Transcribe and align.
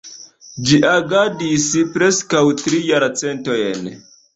Ĝi 0.69 0.79
agadis 0.93 1.69
preskaŭ 1.93 2.45
tri 2.67 2.85
jarcentojn. 2.91 3.99